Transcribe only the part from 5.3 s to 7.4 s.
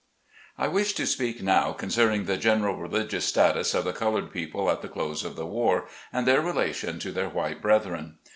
the war, and their relation to their